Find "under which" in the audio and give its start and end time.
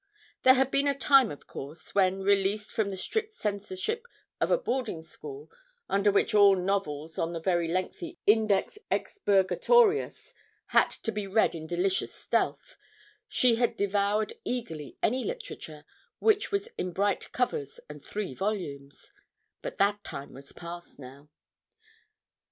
5.87-6.33